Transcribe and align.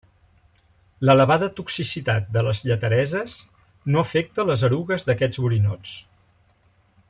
L'elevada 1.07 1.49
toxicitat 1.59 2.31
de 2.37 2.43
les 2.47 2.63
lletereses 2.69 3.37
no 3.97 4.03
afecta 4.07 4.47
les 4.49 4.65
erugues 4.71 5.07
d'aquests 5.11 5.45
borinots. 5.45 5.97